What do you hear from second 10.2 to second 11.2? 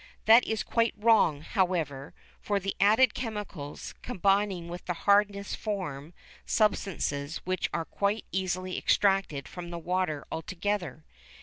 altogether.